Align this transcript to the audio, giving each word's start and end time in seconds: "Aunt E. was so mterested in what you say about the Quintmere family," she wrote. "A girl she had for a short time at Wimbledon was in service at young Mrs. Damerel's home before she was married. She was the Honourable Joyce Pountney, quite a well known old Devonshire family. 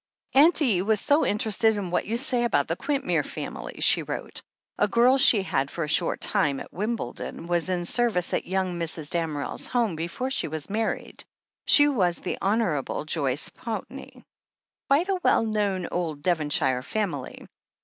"Aunt 0.33 0.59
E. 0.63 0.81
was 0.81 0.99
so 0.99 1.19
mterested 1.21 1.77
in 1.77 1.91
what 1.91 2.07
you 2.07 2.17
say 2.17 2.43
about 2.43 2.67
the 2.67 2.75
Quintmere 2.75 3.23
family," 3.23 3.81
she 3.81 4.01
wrote. 4.01 4.41
"A 4.79 4.87
girl 4.87 5.19
she 5.19 5.43
had 5.43 5.69
for 5.69 5.83
a 5.83 5.87
short 5.87 6.19
time 6.19 6.59
at 6.59 6.73
Wimbledon 6.73 7.45
was 7.45 7.69
in 7.69 7.85
service 7.85 8.33
at 8.33 8.47
young 8.47 8.79
Mrs. 8.79 9.11
Damerel's 9.11 9.67
home 9.67 9.95
before 9.95 10.31
she 10.31 10.47
was 10.47 10.71
married. 10.71 11.23
She 11.67 11.87
was 11.87 12.19
the 12.19 12.39
Honourable 12.41 13.05
Joyce 13.05 13.49
Pountney, 13.49 14.23
quite 14.89 15.07
a 15.07 15.19
well 15.23 15.45
known 15.45 15.87
old 15.91 16.23
Devonshire 16.23 16.81
family. 16.81 17.45